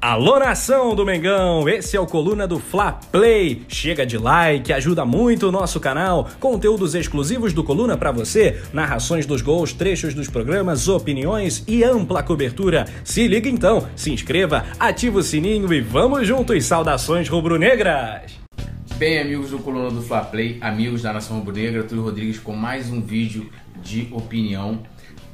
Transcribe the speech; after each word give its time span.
Alô 0.00 0.38
nação 0.38 0.94
do 0.94 1.04
Mengão, 1.04 1.68
esse 1.68 1.96
é 1.96 2.00
o 2.00 2.06
Coluna 2.06 2.46
do 2.46 2.60
Fla 2.60 2.92
Play. 2.92 3.62
Chega 3.66 4.06
de 4.06 4.16
like, 4.16 4.72
ajuda 4.72 5.04
muito 5.04 5.48
o 5.48 5.52
nosso 5.52 5.80
canal. 5.80 6.28
Conteúdos 6.38 6.94
exclusivos 6.94 7.52
do 7.52 7.64
Coluna 7.64 7.96
para 7.96 8.12
você, 8.12 8.62
narrações 8.72 9.26
dos 9.26 9.42
gols, 9.42 9.72
trechos 9.72 10.14
dos 10.14 10.28
programas, 10.28 10.86
opiniões 10.86 11.64
e 11.66 11.82
ampla 11.82 12.22
cobertura. 12.22 12.84
Se 13.02 13.26
liga 13.26 13.48
então, 13.48 13.88
se 13.96 14.12
inscreva, 14.12 14.66
ativa 14.78 15.18
o 15.18 15.22
sininho 15.22 15.72
e 15.72 15.80
vamos 15.80 16.28
juntos. 16.28 16.64
Saudações 16.64 17.28
rubro-negras. 17.28 18.38
Bem, 18.98 19.18
amigos 19.18 19.50
do 19.50 19.58
Coluna 19.58 19.90
do 19.90 20.00
Fla 20.00 20.20
Play, 20.20 20.58
amigos 20.60 21.02
da 21.02 21.12
Nação 21.12 21.38
Rubro-Negra, 21.38 21.82
Túlio 21.82 22.04
Rodrigues 22.04 22.38
com 22.38 22.52
mais 22.52 22.88
um 22.88 23.00
vídeo 23.00 23.50
de 23.82 24.08
opinião 24.12 24.80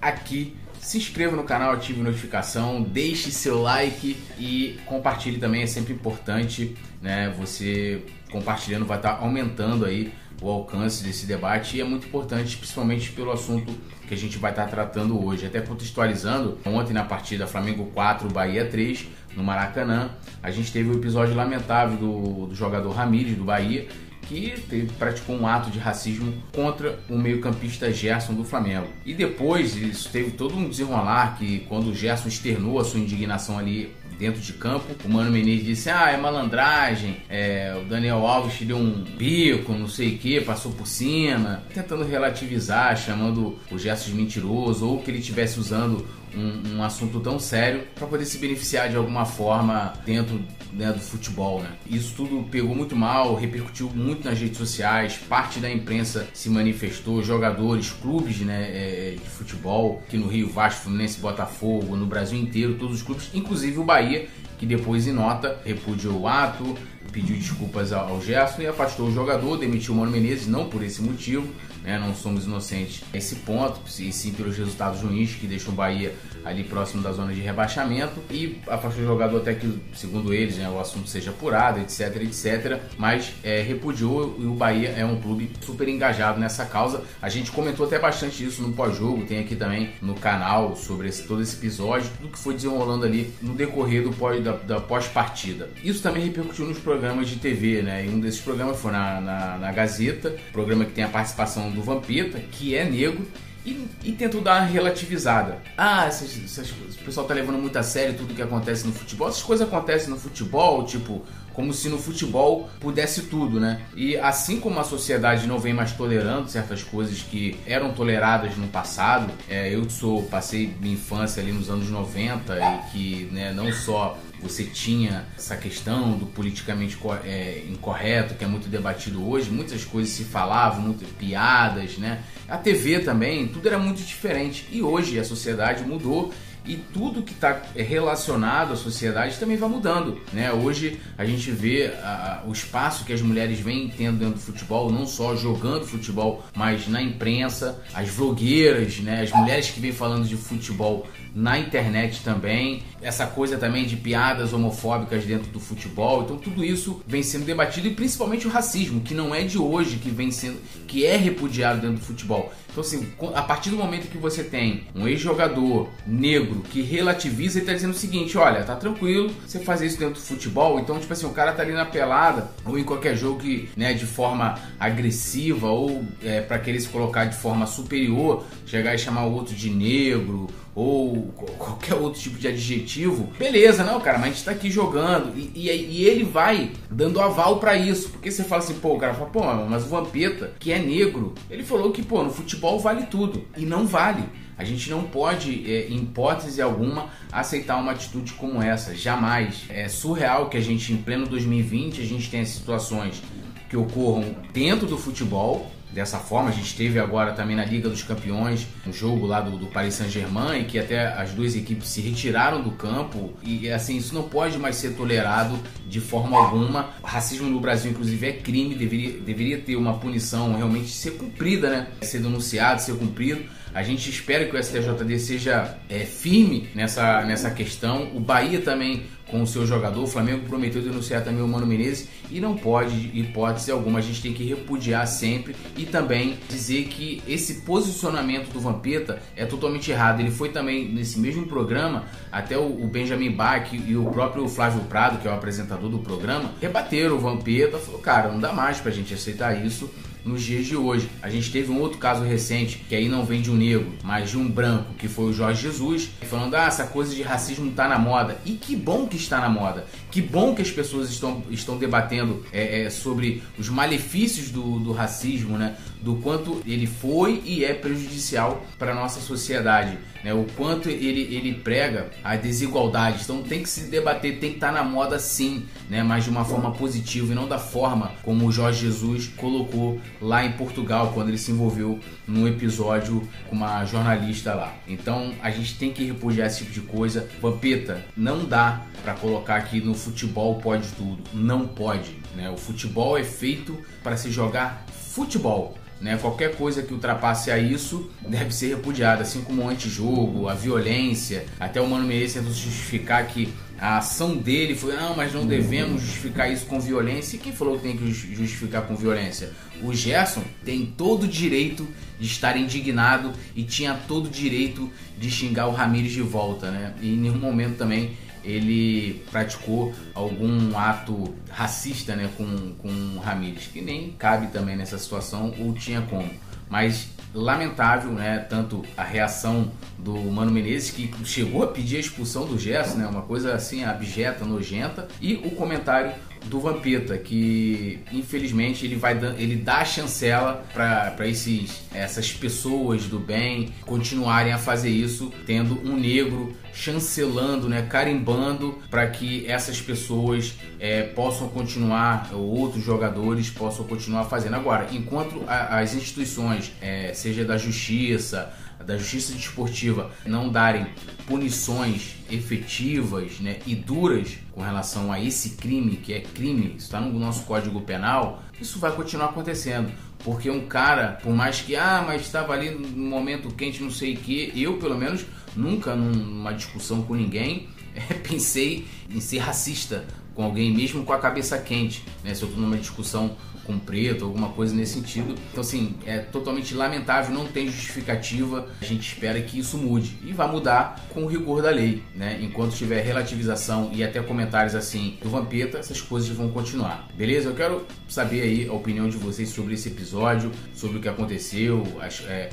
aqui 0.01 0.55
se 0.85 0.98
inscreva 0.98 1.35
no 1.35 1.45
canal, 1.45 1.73
ative 1.73 2.03
notificação, 2.03 2.82
deixe 2.82 3.30
seu 3.30 3.62
like 3.62 4.19
e 4.39 4.79
compartilhe 4.85 5.39
também, 5.39 5.62
é 5.62 5.67
sempre 5.67 5.95
importante, 5.95 6.77
né? 7.00 7.35
Você 7.39 8.03
compartilhando 8.31 8.85
vai 8.85 8.99
estar 8.99 9.18
aumentando 9.21 9.86
aí 9.86 10.13
o 10.43 10.50
alcance 10.50 11.03
desse 11.03 11.25
debate 11.25 11.79
e 11.79 11.81
é 11.81 11.85
muito 11.85 12.07
importante, 12.07 12.58
principalmente 12.58 13.11
pelo 13.13 13.32
assunto 13.32 13.72
que 14.07 14.13
a 14.13 14.17
gente 14.17 14.36
vai 14.36 14.50
estar 14.50 14.67
tratando 14.67 15.25
hoje. 15.25 15.46
Até 15.46 15.63
contextualizando, 15.63 16.58
ontem 16.67 16.93
na 16.93 17.05
partida 17.05 17.46
Flamengo 17.46 17.86
4, 17.86 18.29
Bahia 18.29 18.66
3, 18.66 19.07
no 19.35 19.43
Maracanã, 19.43 20.11
a 20.43 20.50
gente 20.50 20.71
teve 20.71 20.91
o 20.91 20.93
um 20.93 20.96
episódio 20.96 21.35
lamentável 21.35 21.96
do, 21.96 22.46
do 22.49 22.55
jogador 22.55 22.91
Ramires 22.91 23.36
do 23.36 23.44
Bahia, 23.44 23.89
que 24.29 24.61
teve, 24.69 24.89
praticou 24.99 25.37
um 25.37 25.46
ato 25.46 25.71
de 25.71 25.79
racismo 25.79 26.33
contra 26.53 26.99
o 27.09 27.17
meio-campista 27.17 27.93
Gerson 27.93 28.35
do 28.35 28.45
Flamengo. 28.45 28.89
E 29.05 29.14
depois 29.14 29.77
isso 29.77 30.09
teve 30.11 30.33
todo 30.33 30.57
um 30.57 30.69
desenrolar 30.69 31.37
que 31.39 31.61
quando 31.69 31.89
o 31.89 31.95
Gerson 31.95 32.28
externou 32.28 32.78
a 32.78 32.84
sua 32.84 33.00
indignação 33.00 33.59
ali 33.59 33.92
dentro 34.19 34.41
de 34.41 34.53
campo. 34.53 34.87
O 35.05 35.09
Mano 35.09 35.31
Menezes 35.31 35.64
disse: 35.64 35.91
Ah, 35.91 36.11
é 36.11 36.17
malandragem. 36.17 37.17
É, 37.28 37.77
o 37.81 37.89
Daniel 37.89 38.27
Alves 38.27 38.61
deu 38.66 38.77
um 38.77 39.03
bico, 39.03 39.72
não 39.72 39.89
sei 39.89 40.14
o 40.14 40.19
que, 40.19 40.41
passou 40.41 40.72
por 40.72 40.86
cima, 40.86 41.62
tentando 41.72 42.05
relativizar, 42.05 42.97
chamando 42.97 43.59
o 43.70 43.78
Gerson 43.78 44.11
de 44.11 44.16
mentiroso, 44.16 44.88
ou 44.88 45.03
que 45.03 45.11
ele 45.11 45.19
estivesse 45.19 45.59
usando 45.59 46.06
um, 46.36 46.77
um, 46.77 46.82
assunto 46.82 47.20
tão 47.20 47.38
sério 47.38 47.84
para 47.94 48.06
poder 48.06 48.24
se 48.24 48.38
beneficiar 48.38 48.88
de 48.88 48.96
alguma 48.96 49.24
forma 49.24 49.92
dentro 50.04 50.41
né, 50.72 50.92
do 50.92 51.00
futebol, 51.00 51.62
né? 51.62 51.70
Isso 51.88 52.14
tudo 52.16 52.42
pegou 52.50 52.74
muito 52.74 52.96
mal, 52.96 53.34
repercutiu 53.34 53.88
muito 53.91 54.28
nas 54.28 54.38
redes 54.38 54.58
sociais, 54.58 55.16
parte 55.28 55.60
da 55.60 55.70
imprensa 55.70 56.28
se 56.34 56.50
manifestou, 56.50 57.22
jogadores, 57.22 57.91
clubes 57.91 58.41
né, 58.41 58.70
é, 58.70 59.10
de 59.12 59.30
futebol, 59.30 60.02
aqui 60.06 60.16
no 60.16 60.26
Rio, 60.26 60.48
Vasco, 60.48 60.82
Fluminense, 60.82 61.20
Botafogo, 61.20 61.96
no 61.96 62.06
Brasil 62.06 62.38
inteiro, 62.38 62.74
todos 62.74 62.96
os 62.96 63.02
clubes, 63.02 63.30
inclusive 63.32 63.78
o 63.78 63.84
Bahia, 63.84 64.28
que 64.58 64.66
depois 64.66 65.06
em 65.06 65.12
nota 65.12 65.60
repudiou 65.64 66.20
o 66.20 66.28
ato, 66.28 66.76
pediu 67.12 67.36
desculpas 67.36 67.92
ao 67.92 68.20
Gerson 68.20 68.62
e 68.62 68.66
afastou 68.66 69.06
o 69.06 69.12
jogador, 69.12 69.56
demitiu 69.56 69.94
o 69.94 69.96
Mano 69.96 70.10
Menezes, 70.10 70.48
não 70.48 70.69
por 70.69 70.82
esse 70.82 71.00
motivo, 71.00 71.46
né? 71.84 71.98
não 71.98 72.14
somos 72.14 72.46
inocentes 72.46 73.04
a 73.12 73.16
esse 73.16 73.36
ponto, 73.36 73.78
e 74.00 74.12
sim 74.12 74.32
pelos 74.32 74.56
resultados 74.56 75.02
ruins 75.02 75.34
que 75.34 75.46
deixam 75.46 75.72
o 75.72 75.77
Bahia 75.77 76.14
ali 76.45 76.64
próximo 76.64 77.03
da 77.03 77.12
zona 77.12 77.33
de 77.33 77.41
rebaixamento 77.41 78.20
e 78.31 78.61
afastou 78.67 79.03
o 79.03 79.06
jogador 79.06 79.39
até 79.39 79.55
que, 79.55 79.81
segundo 79.95 80.34
eles, 80.34 80.56
né, 80.56 80.69
o 80.69 80.78
assunto 80.78 81.09
seja 81.09 81.31
apurado, 81.31 81.81
etc, 81.81 82.17
etc, 82.23 82.81
mas 82.98 83.33
é, 83.42 83.62
repudiou 83.62 84.37
e 84.39 84.45
o 84.45 84.55
Bahia 84.55 84.91
é 84.97 85.05
um 85.05 85.20
clube 85.20 85.50
super 85.61 85.89
engajado 85.89 86.39
nessa 86.39 86.65
causa. 86.67 87.03
A 87.20 87.28
gente 87.28 87.50
comentou 87.50 87.87
até 87.87 87.98
bastante 87.98 88.45
isso 88.45 88.62
no 88.62 88.72
pós-jogo, 88.72 89.25
tem 89.25 89.41
aqui 89.41 89.56
também 89.56 89.91
no 90.03 90.15
canal 90.15 90.77
sobre 90.77 91.09
esse, 91.09 91.27
todo 91.27 91.42
esse 91.42 91.56
episódio, 91.56 92.11
tudo 92.19 92.33
que 92.33 92.39
foi 92.39 92.55
desenrolando 92.55 93.05
ali 93.05 93.33
no 93.41 93.55
decorrer 93.55 94.03
do 94.03 94.12
pós, 94.12 94.42
da, 94.42 94.53
da 94.53 94.81
pós-partida. 94.81 95.70
Isso 95.83 96.03
também 96.03 96.25
repercutiu 96.25 96.67
nos 96.67 96.78
programas 96.78 97.28
de 97.28 97.37
TV, 97.37 97.83
né? 97.83 98.05
E 98.05 98.09
um 98.09 98.20
desses 98.20 98.41
programas 98.41 98.78
foi 98.78 98.92
na, 98.92 99.20
na, 99.20 99.59
na 99.59 99.72
Gazeta, 99.72 100.37
programa 100.53 100.84
que 100.84 100.92
tem 100.92 101.05
a 101.05 101.09
participação 101.09 101.70
do 101.70 101.83
Vampeta, 101.83 102.38
que 102.38 102.75
é 102.75 102.84
negro, 102.84 103.27
e, 103.64 103.86
e 104.02 104.12
tentou 104.12 104.41
dar 104.41 104.60
uma 104.60 104.66
relativizada. 104.66 105.58
Ah, 105.76 106.06
essas, 106.06 106.36
essas, 106.44 106.70
o 106.70 107.04
pessoal 107.04 107.26
tá 107.26 107.34
levando 107.34 107.58
muito 107.58 107.78
a 107.78 107.82
sério 107.82 108.14
tudo 108.14 108.34
que 108.34 108.42
acontece 108.42 108.86
no 108.86 108.92
futebol. 108.92 109.28
Essas 109.28 109.42
coisas 109.42 109.66
acontecem 109.66 110.10
no 110.10 110.19
futebol, 110.19 110.84
tipo, 110.84 111.25
como 111.54 111.72
se 111.72 111.88
no 111.88 111.97
futebol 111.97 112.69
pudesse 112.80 113.22
tudo, 113.22 113.58
né? 113.58 113.80
E 113.97 114.16
assim 114.16 114.60
como 114.60 114.78
a 114.80 114.84
sociedade 114.84 115.47
não 115.47 115.58
vem 115.58 115.72
mais 115.72 115.92
tolerando 115.92 116.48
certas 116.50 116.82
coisas 116.82 117.22
que 117.22 117.56
eram 117.64 117.94
toleradas 117.94 118.56
no 118.56 118.66
passado, 118.69 119.32
é, 119.48 119.74
eu 119.74 119.88
sou 119.88 120.24
passei 120.24 120.74
minha 120.80 120.94
infância 120.94 121.42
ali 121.42 121.53
nos 121.53 121.70
anos 121.70 121.88
90 121.88 122.58
e 122.58 122.91
que 122.91 123.28
né, 123.32 123.53
não 123.53 123.72
só 123.72 124.19
você 124.42 124.64
tinha 124.64 125.24
essa 125.38 125.56
questão 125.56 126.19
do 126.19 126.26
politicamente 126.26 126.98
é, 127.24 127.64
incorreto, 127.70 128.34
que 128.34 128.44
é 128.44 128.47
muito 128.47 128.69
debatido 128.69 129.26
hoje, 129.26 129.50
muitas 129.50 129.84
coisas 129.84 130.12
se 130.12 130.24
falavam, 130.24 130.82
muitas 130.82 131.08
piadas, 131.08 131.97
né? 131.97 132.22
A 132.47 132.58
TV 132.58 132.98
também, 132.98 133.47
tudo 133.54 133.69
era 133.69 133.78
muito 133.78 134.03
diferente. 134.03 134.66
E 134.70 134.82
hoje 134.82 135.19
a 135.19 135.25
sociedade 135.25 135.84
mudou 135.84 136.34
e 136.66 136.76
tudo 136.76 137.22
que 137.22 137.32
está 137.32 137.60
relacionado 137.76 138.72
à 138.72 138.76
sociedade 138.76 139.37
também 139.38 139.56
vai 139.56 139.69
mudando. 139.69 140.20
Né? 140.32 140.50
Hoje 140.50 140.98
a 141.16 141.25
gente 141.25 141.50
vê 141.50 141.92
a, 142.03 142.42
o 142.47 142.53
espaço 142.53 143.04
que 143.04 143.12
as 143.12 143.20
mulheres 143.20 143.60
vêm 143.60 143.92
tendo 143.94 144.19
dentro 144.19 144.34
do 144.34 144.41
futebol, 144.41 144.91
não 144.91 145.06
só 145.06 145.37
jogando 145.37 145.87
futebol, 145.87 146.42
mas 146.56 146.88
na 146.88 147.03
imprensa, 147.03 147.82
as 147.92 148.09
vlogueiras, 148.09 148.98
né? 148.98 149.22
as 149.22 149.31
mulheres 149.31 149.71
que 149.71 149.78
vêm 149.78 149.92
falando 149.92 150.26
de 150.26 150.36
futebol 150.36 151.06
na 151.34 151.59
internet 151.59 152.22
também, 152.22 152.83
essa 153.03 153.27
coisa 153.27 153.56
também 153.56 153.84
de 153.84 153.97
piadas 153.97 154.53
homofóbicas 154.53 155.25
dentro 155.25 155.50
do 155.50 155.59
futebol. 155.59 156.22
Então 156.22 156.37
tudo 156.37 156.65
isso 156.65 157.03
vem 157.06 157.22
sendo 157.22 157.45
debatido 157.45 157.89
e 157.89 157.95
principalmente 157.95 158.47
o 158.47 158.50
racismo, 158.50 159.00
que 159.00 159.15
não 159.15 159.34
é 159.34 159.43
de 159.43 159.59
hoje 159.59 159.97
que 159.97 160.11
vem 160.11 160.31
sendo 160.31 160.59
que 160.87 161.05
é 161.05 161.17
repudiado 161.17 161.81
dentro 161.81 161.97
do 161.97 162.05
futebol. 162.05 162.53
Então 162.71 162.83
assim, 162.83 163.09
a 163.34 163.43
partir 163.43 163.71
do 163.71 163.77
momento 163.77 164.09
que 164.09 164.19
você 164.19 164.43
tem 164.43 164.84
um 164.95 165.06
ex-jogador 165.06 165.89
negro 166.06 166.62
que 166.71 166.83
relativiza 166.83 167.59
e 167.59 167.62
está 167.62 167.72
dizendo 167.72 167.93
o 167.93 167.97
seguinte, 167.97 168.37
olha, 168.37 168.65
tá 168.65 168.77
tranquilo, 168.77 169.33
você 169.47 169.59
fazer 169.59 169.87
isso 169.87 169.99
dentro 169.99 170.15
do 170.15 170.21
futebol, 170.21 170.78
então 170.78 170.99
tipo 170.99 171.12
assim, 171.12 171.27
o 171.27 171.31
cara 171.31 171.53
tá 171.53 171.62
ali 171.62 171.72
na 171.72 171.84
pelada 171.84 172.51
ou 172.65 172.78
em 172.78 172.84
qualquer 172.84 173.16
jogo 173.16 173.41
que, 173.41 173.69
né, 173.77 173.93
de 173.93 174.06
forma 174.06 174.59
agressiva 174.78 175.69
ou 175.69 176.05
é, 176.22 176.41
para 176.41 176.59
querer 176.59 176.81
se 176.81 176.89
colocar 176.89 177.25
de 177.27 177.37
forma 177.37 177.66
superior, 177.66 178.45
chegar 178.66 178.95
e 178.95 178.99
chamar 178.99 179.27
o 179.27 179.33
outro 179.33 179.55
de 179.55 179.71
negro 179.71 180.49
ou 180.74 181.32
qualquer 181.58 181.94
outro 181.94 182.20
tipo 182.20 182.38
de 182.38 182.48
adjetivo, 182.48 183.28
beleza, 183.38 183.84
não, 183.84 184.00
cara, 184.00 184.18
mas 184.18 184.26
a 184.26 184.32
gente 184.32 184.44
tá 184.44 184.50
aqui 184.50 184.70
jogando 184.70 185.32
e, 185.36 185.52
e, 185.54 185.68
e 185.68 186.04
ele 186.04 186.24
vai 186.24 186.72
dando 186.90 187.20
aval 187.20 187.58
para 187.58 187.76
isso, 187.76 188.10
porque 188.10 188.30
você 188.30 188.42
fala 188.42 188.62
assim, 188.62 188.74
pô, 188.74 188.94
o 188.94 188.98
cara 188.98 189.14
fala, 189.14 189.30
pô, 189.30 189.42
mas 189.68 189.84
o 189.84 189.88
Vampeta, 189.88 190.52
que 190.58 190.72
é 190.72 190.78
negro, 190.78 191.34
ele 191.48 191.62
falou 191.62 191.92
que, 191.92 192.02
pô, 192.02 192.22
no 192.22 192.30
futebol 192.30 192.80
vale 192.80 193.06
tudo 193.06 193.44
e 193.56 193.64
não 193.64 193.86
vale. 193.86 194.24
A 194.56 194.64
gente 194.64 194.88
não 194.88 195.02
pode, 195.02 195.70
é, 195.70 195.88
em 195.88 195.96
hipótese 195.96 196.62
alguma, 196.62 197.08
aceitar 197.32 197.76
uma 197.76 197.91
atitude 197.91 198.34
como 198.34 198.62
essa. 198.62 198.94
Jamais. 198.94 199.64
É 199.68 199.88
surreal 199.88 200.48
que 200.48 200.56
a 200.56 200.60
gente, 200.60 200.92
em 200.92 200.96
pleno 200.96 201.26
2020, 201.26 202.00
a 202.00 202.04
gente 202.04 202.30
tenha 202.30 202.46
situações 202.46 203.20
que 203.68 203.76
ocorram 203.76 204.36
dentro 204.52 204.86
do 204.86 204.96
futebol 204.96 205.68
dessa 205.94 206.19
forma. 206.19 206.50
A 206.50 206.53
gente 206.53 206.75
teve 206.77 206.99
agora 206.99 207.32
também 207.32 207.56
na 207.56 207.65
Liga 207.65 207.88
dos 207.88 208.03
Campeões 208.03 208.66
um 208.87 208.93
jogo 208.93 209.27
lá 209.27 209.41
do, 209.41 209.56
do 209.56 209.66
Paris 209.66 209.94
Saint-Germain 209.94 210.65
que 210.65 210.78
até 210.78 211.06
as 211.06 211.31
duas 211.31 211.55
equipes 211.55 211.88
se 211.88 212.00
retiraram 212.00 212.60
do 212.60 212.72
campo 212.72 213.32
e 213.43 213.71
assim 213.71 213.97
isso 213.97 214.15
não 214.15 214.25
pode 214.25 214.59
mais 214.59 214.77
ser 214.77 214.94
tolerado 214.94 215.59
de 215.88 216.00
forma 216.00 216.37
alguma. 216.37 216.91
O 217.03 217.06
racismo 217.06 217.49
no 217.49 217.60
Brasil 217.60 217.93
inclusive 217.93 218.27
é 218.27 218.33
crime, 218.33 218.75
deveria, 218.75 219.21
deveria 219.21 219.59
ter 219.59 219.77
uma 219.77 219.94
punição 219.94 220.54
realmente 220.56 220.91
ser 220.91 221.12
cumprida, 221.12 221.71
né? 221.71 221.87
Ser 222.03 222.19
denunciado, 222.19 222.83
ser 222.83 222.97
cumprido. 222.97 223.44
A 223.74 223.82
gente 223.82 224.08
espera 224.08 224.44
que 224.44 224.56
o 224.56 224.62
STJD 224.62 225.18
seja 225.18 225.76
é, 225.88 226.00
firme 226.00 226.68
nessa, 226.74 227.24
nessa 227.24 227.50
questão. 227.50 228.12
O 228.14 228.20
Bahia 228.20 228.60
também 228.60 229.02
com 229.34 229.42
o 229.42 229.46
seu 229.46 229.66
jogador. 229.66 230.04
O 230.04 230.06
Flamengo 230.06 230.47
prometeu 230.47 230.80
denunciar 230.80 231.24
também 231.24 231.42
o 231.42 231.48
Mano 231.48 231.66
Menezes 231.66 232.09
e 232.30 232.38
não 232.41 232.56
pode, 232.56 233.10
hipótese 233.18 233.72
alguma, 233.72 233.98
a 233.98 234.03
gente 234.03 234.22
tem 234.22 234.32
que 234.32 234.44
repudiar 234.44 235.06
sempre 235.09 235.56
e 235.76 235.84
também 235.84 236.38
dizer 236.48 236.84
que 236.84 237.21
esse 237.26 237.62
posicionamento 237.62 238.53
do 238.53 238.60
Vampeta 238.60 239.21
é 239.36 239.44
totalmente 239.44 239.91
errado. 239.91 240.20
Ele 240.20 240.30
foi 240.30 240.50
também 240.50 240.88
nesse 240.88 241.18
mesmo 241.18 241.47
programa, 241.47 242.04
até 242.30 242.56
o, 242.56 242.86
Benjamin 242.86 243.32
Bach 243.32 243.72
e 243.72 243.97
o 243.97 244.04
próprio 244.06 244.47
Flávio 244.48 244.82
Prado, 244.82 245.18
que 245.18 245.27
é 245.27 245.30
o 245.30 245.34
apresentador 245.34 245.91
do 245.91 245.98
programa, 245.98 246.53
rebateram 246.60 247.16
o 247.16 247.18
Vampeta, 247.18 247.78
falou, 247.78 248.00
cara, 248.00 248.30
não 248.30 248.38
dá 248.38 248.53
mais 248.53 248.78
pra 248.78 248.92
gente 248.92 249.12
aceitar 249.12 249.66
isso 249.66 249.91
nos 250.24 250.42
dias 250.42 250.66
de 250.66 250.76
hoje. 250.76 251.09
A 251.22 251.28
gente 251.28 251.50
teve 251.50 251.71
um 251.71 251.80
outro 251.80 251.98
caso 251.98 252.24
recente, 252.24 252.78
que 252.88 252.94
aí 252.94 253.09
não 253.09 253.24
vem 253.24 253.42
de 253.42 253.50
um 253.50 253.56
negro, 253.56 253.92
mas 254.03 254.30
de 254.30 254.38
um 254.38 254.48
branco, 254.48 254.94
que 254.94 255.09
foi 255.09 255.26
o 255.26 255.32
Jorge 255.32 255.62
Jesus, 255.62 256.11
falando: 256.23 256.55
ah, 256.55 256.65
essa 256.67 256.87
coisa 256.87 257.15
de 257.15 257.23
racismo 257.23 257.71
está 257.71 257.88
na 257.88 257.99
moda. 257.99 258.38
E 258.44 258.53
que 258.53 258.75
bom 258.75 259.06
que 259.06 259.17
está 259.17 259.41
na 259.41 259.49
moda. 259.49 259.85
Que 260.11 260.23
bom 260.23 260.55
que 260.55 260.62
as 260.62 260.71
pessoas 260.71 261.11
estão, 261.11 261.43
estão 261.50 261.76
debatendo 261.76 262.44
é, 262.53 262.82
é, 262.82 262.91
sobre 262.91 263.43
os 263.59 263.69
malefícios 263.69 264.50
do, 264.50 264.79
do 264.79 264.93
racismo, 264.93 265.59
né? 265.59 265.76
Do 266.00 266.17
quanto 266.17 266.62
ele 266.67 266.87
foi 266.87 267.43
e 267.44 267.65
é 267.65 267.75
prejudicial 267.75 268.65
para 268.79 268.94
nossa 268.94 269.20
sociedade, 269.20 269.99
né? 270.23 270.32
O 270.32 270.47
quanto 270.56 270.88
ele, 270.88 271.35
ele 271.35 271.55
prega 271.55 272.11
a 272.23 272.37
desigualdade. 272.37 273.23
Então 273.25 273.43
tem 273.43 273.62
que 273.62 273.69
se 273.69 273.85
debater, 273.91 274.38
tem 274.38 274.50
que 274.50 274.56
estar 274.56 274.73
tá 274.73 274.73
na 274.73 274.85
moda 274.85 275.19
sim, 275.19 275.65
né? 275.88 276.03
Mas 276.03 276.25
de 276.25 276.31
uma 276.31 276.44
forma 276.44 276.70
positiva 276.73 277.32
e 277.32 277.35
não 277.35 277.49
da 277.49 277.59
forma 277.59 278.12
como 278.23 278.47
o 278.47 278.53
Jorge 278.53 278.87
Jesus 278.87 279.29
colocou 279.37 280.00
lá 280.21 280.45
em 280.45 280.53
Portugal 280.53 281.13
quando 281.13 281.29
ele 281.29 281.39
se 281.39 281.51
envolveu 281.51 281.99
num 282.27 282.47
episódio 282.47 283.27
com 283.49 283.57
uma 283.57 283.85
jornalista 283.85 284.55
lá. 284.55 284.75
Então 284.87 285.35
a 285.43 285.51
gente 285.51 285.77
tem 285.77 285.93
que 285.93 286.05
repudiar 286.05 286.47
esse 286.47 286.59
tipo 286.59 286.73
de 286.73 286.81
coisa. 286.81 287.29
Vampeta, 287.41 288.05
não 288.17 288.45
dá 288.45 288.83
para 289.03 289.15
colocar 289.15 289.57
aqui 289.57 289.81
no 289.81 289.95
futebol 289.95 290.57
pode 290.57 290.89
tudo. 290.93 291.23
Não 291.33 291.67
pode. 291.67 292.17
Né? 292.35 292.51
O 292.51 292.57
futebol 292.57 293.17
é 293.17 293.25
feito 293.25 293.79
para 294.03 294.17
se 294.17 294.31
jogar 294.31 294.85
futebol. 294.89 295.77
Né? 296.05 296.19
Qualquer 296.19 296.55
coisa 296.55 296.83
que 296.83 296.93
ultrapasse 296.93 297.51
a 297.51 297.56
isso 297.56 298.11
deve 298.29 298.55
ser 298.55 298.75
repudiada, 298.77 299.23
assim 299.23 299.41
como 299.41 299.62
o 299.62 299.69
antijogo, 299.71 300.51
a 300.51 300.55
violência. 300.55 301.47
Até 301.59 301.81
o 301.81 301.89
Mano 301.89 302.06
Menezes 302.06 302.35
tentou 302.35 302.53
justificar 302.53 303.27
que 303.27 303.49
a 303.79 303.97
ação 303.97 304.37
dele 304.37 304.75
foi, 304.75 304.95
não, 304.95 305.17
mas 305.17 305.33
não 305.33 305.47
devemos 305.47 306.03
justificar 306.03 306.53
isso 306.53 306.67
com 306.67 306.79
violência. 306.79 307.37
E 307.37 307.39
quem 307.39 307.55
falou 307.55 307.79
que 307.79 307.85
tem 307.85 307.97
que 307.97 308.12
justificar 308.12 308.83
com 308.83 308.95
violência? 308.95 309.51
O 309.83 309.95
Gerson 309.95 310.45
tem 310.62 310.85
todo 310.85 311.23
o 311.23 311.27
direito 311.27 311.89
de 312.21 312.27
estar 312.27 312.55
indignado 312.55 313.33
e 313.56 313.62
tinha 313.62 313.95
todo 314.06 314.27
o 314.27 314.31
direito 314.31 314.93
de 315.19 315.31
xingar 315.31 315.69
o 315.69 315.73
Ramires 315.73 316.12
de 316.12 316.21
volta, 316.21 316.71
né? 316.71 316.93
E 317.01 317.15
em 317.15 317.17
nenhum 317.17 317.39
momento 317.39 317.79
também 317.79 318.12
ele 318.44 319.25
praticou 319.31 319.94
algum 320.14 320.76
ato 320.79 321.35
racista 321.50 322.14
né, 322.14 322.31
com, 322.37 322.75
com 322.75 322.88
o 323.17 323.19
Ramires, 323.19 323.67
que 323.67 323.81
nem 323.81 324.12
cabe 324.12 324.49
também 324.49 324.76
nessa 324.76 324.99
situação 324.99 325.55
ou 325.58 325.73
tinha 325.73 326.02
como. 326.02 326.31
Mas 326.69 327.08
lamentável, 327.35 328.12
né? 328.12 328.38
Tanto 328.38 328.85
a 328.96 329.02
reação 329.02 329.70
do 329.99 330.14
Mano 330.14 330.52
Menezes, 330.52 330.91
que 330.91 331.12
chegou 331.25 331.64
a 331.64 331.67
pedir 331.67 331.96
a 331.96 332.00
expulsão 332.00 332.46
do 332.46 332.58
Gerson, 332.58 332.99
né? 332.99 333.06
Uma 333.06 333.23
coisa 333.23 333.55
assim 333.55 333.85
abjeta, 333.85 334.44
nojenta, 334.44 335.08
e 335.20 335.35
o 335.35 335.50
comentário 335.50 336.12
do 336.46 336.61
Vampeta, 336.61 337.17
que 337.19 338.00
infelizmente 338.12 338.85
ele 338.85 338.96
vai 338.96 339.14
ele 339.38 339.56
dá 339.56 339.79
a 339.79 339.85
chancela 339.85 340.64
para 340.73 341.29
esses 341.29 341.82
essas 341.94 342.32
pessoas 342.32 343.05
do 343.05 343.19
bem 343.19 343.73
continuarem 343.82 344.52
a 344.52 344.58
fazer 344.58 344.91
isso, 344.91 345.32
tendo 345.46 345.81
um 345.88 345.96
negro 345.96 346.55
chancelando, 346.73 347.69
né, 347.69 347.82
carimbando 347.82 348.79
para 348.91 349.06
que 349.06 349.46
essas 349.46 349.81
pessoas 349.81 350.55
é, 350.81 351.02
possam 351.02 351.49
continuar, 351.49 352.31
ou 352.32 352.58
outros 352.58 352.85
jogadores 352.85 353.49
possam 353.49 353.87
continuar 353.87 354.25
fazendo. 354.25 354.56
Agora, 354.56 354.88
enquanto 354.93 355.44
a, 355.46 355.79
as 355.79 355.94
instituições, 355.94 356.73
é, 356.82 357.12
seja 357.14 357.44
da 357.44 357.56
justiça, 357.56 358.52
da 358.85 358.97
justiça 358.97 359.32
desportiva 359.32 360.11
não 360.26 360.49
darem 360.49 360.87
punições 361.26 362.17
efetivas 362.31 363.41
né, 363.41 363.59
e 363.67 363.75
duras 363.75 364.38
com 364.53 364.62
relação 364.62 365.12
a 365.12 365.21
esse 365.21 365.50
crime, 365.50 365.97
que 365.97 366.12
é 366.12 366.21
crime, 366.21 366.75
está 366.79 367.00
no 367.00 367.19
nosso 367.19 367.44
Código 367.44 367.81
Penal, 367.81 368.43
isso 368.61 368.79
vai 368.79 368.93
continuar 368.93 369.26
acontecendo. 369.26 369.93
Porque 370.25 370.50
um 370.50 370.67
cara, 370.67 371.19
por 371.23 371.35
mais 371.35 371.61
que, 371.61 371.76
ah, 371.76 372.03
mas 372.06 372.23
estava 372.23 372.55
ali 372.55 372.71
no 372.71 373.06
momento 373.06 373.55
quente, 373.55 373.82
não 373.82 373.91
sei 373.91 374.15
o 374.15 374.17
que, 374.17 374.53
eu 374.55 374.79
pelo 374.79 374.97
menos 374.97 375.25
nunca 375.55 375.94
numa 375.94 376.53
discussão 376.53 377.03
com 377.03 377.15
ninguém 377.15 377.69
é, 377.94 378.15
pensei 378.15 378.87
em 379.11 379.20
ser 379.20 379.38
racista 379.38 380.05
com 380.35 380.43
alguém, 380.43 380.75
mesmo 380.75 381.05
com 381.05 381.13
a 381.13 381.19
cabeça 381.19 381.59
quente. 381.59 382.05
Né? 382.23 382.35
Se 382.35 382.43
eu 382.43 382.49
estou 382.49 382.63
numa 382.63 382.77
discussão 382.77 383.37
com 383.65 383.79
preto, 383.79 384.25
alguma 384.25 384.51
coisa 384.51 384.75
nesse 384.75 384.95
sentido. 384.95 385.35
Então, 385.51 385.63
assim, 385.63 385.95
é 386.07 386.19
totalmente 386.19 386.75
lamentável, 386.75 387.35
não 387.35 387.47
tem 387.47 387.67
justificativa. 387.67 388.69
A 388.81 388.85
gente 388.85 389.09
espera 389.09 389.41
que 389.41 389.59
isso 389.59 389.79
mude 389.79 390.19
e 390.23 390.33
vai 390.33 390.51
mudar 390.51 391.05
com 391.11 391.25
o 391.25 391.27
rigor 391.27 391.63
da 391.63 391.71
lei, 391.71 392.03
né? 392.15 392.39
Enquanto 392.43 392.75
tiver 392.75 393.03
relativização 393.03 393.91
e 393.93 394.05
até 394.05 394.23
comentários 394.23 394.75
assim 394.75 395.17
do 395.23 395.31
Vampeta, 395.31 395.79
essas 395.79 396.01
coisas 396.01 396.29
vão 396.29 396.51
continuar. 396.51 397.09
Beleza? 397.17 397.49
Eu 397.49 397.55
quero 397.55 397.87
saber 398.09 398.43
aí 398.43 398.69
a 398.69 398.73
opinião 398.73 399.09
de 399.09 399.17
vocês 399.17 399.49
sobre 399.49 399.75
esse 399.75 399.89
episódio, 399.89 400.53
sobre 400.75 400.99
o 400.99 401.01
que 401.01 401.09
aconteceu, 401.09 401.83
as, 402.01 402.23
é, 402.27 402.51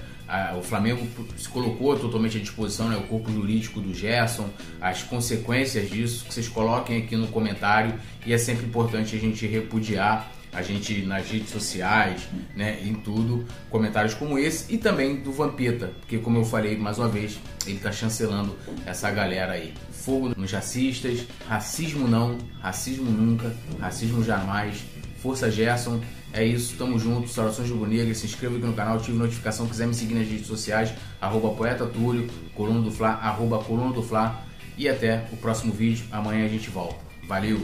o 0.57 0.61
Flamengo 0.61 1.05
se 1.37 1.49
colocou 1.49 1.97
totalmente 1.97 2.37
à 2.37 2.39
disposição, 2.39 2.87
né, 2.89 2.97
o 2.97 3.03
corpo 3.03 3.31
jurídico 3.31 3.81
do 3.81 3.93
Gerson, 3.93 4.49
as 4.79 5.03
consequências 5.03 5.89
disso, 5.89 6.25
que 6.25 6.33
vocês 6.33 6.47
coloquem 6.47 7.03
aqui 7.03 7.15
no 7.15 7.27
comentário 7.27 7.93
e 8.25 8.33
é 8.33 8.37
sempre 8.37 8.65
importante 8.65 9.15
a 9.15 9.19
gente 9.19 9.45
repudiar 9.45 10.31
a 10.53 10.61
gente 10.61 11.01
nas 11.03 11.29
redes 11.29 11.49
sociais, 11.49 12.27
né, 12.55 12.79
em 12.83 12.93
tudo, 12.93 13.45
comentários 13.69 14.13
como 14.13 14.37
esse 14.37 14.73
e 14.73 14.77
também 14.77 15.15
do 15.17 15.31
Vampeta, 15.31 15.93
porque 15.99 16.17
como 16.17 16.39
eu 16.39 16.45
falei 16.45 16.77
mais 16.77 16.97
uma 16.97 17.07
vez, 17.07 17.39
ele 17.65 17.77
está 17.77 17.91
chancelando 17.91 18.55
essa 18.85 19.09
galera 19.09 19.53
aí. 19.53 19.73
Fogo 19.91 20.33
nos 20.35 20.51
racistas, 20.51 21.25
racismo 21.47 22.07
não, 22.07 22.37
racismo 22.59 23.09
nunca, 23.09 23.55
racismo 23.79 24.23
jamais. 24.23 24.83
Força 25.21 25.51
Gerson, 25.51 26.01
é 26.33 26.43
isso, 26.43 26.75
tamo 26.77 26.97
junto, 26.97 27.29
saudações 27.29 27.67
de 27.67 27.73
Negra, 27.75 28.13
se 28.15 28.25
inscreva 28.25 28.57
aqui 28.57 28.65
no 28.65 28.73
canal, 28.73 28.97
ative 28.97 29.17
notificação, 29.17 29.67
quiser 29.67 29.87
me 29.87 29.93
seguir 29.93 30.15
nas 30.15 30.27
redes 30.27 30.47
sociais, 30.47 30.91
arroba 31.19 31.49
poeta 31.51 31.85
Túlio, 31.85 32.27
coluna 32.55 32.81
do 32.81 32.91
Fla, 32.91 33.09
arroba 33.09 33.59
coluna 33.59 33.93
do 33.93 34.01
Fla, 34.01 34.43
e 34.77 34.89
até 34.89 35.27
o 35.31 35.37
próximo 35.37 35.71
vídeo, 35.71 36.05
amanhã 36.11 36.45
a 36.45 36.49
gente 36.49 36.69
volta. 36.69 36.95
Valeu! 37.27 37.59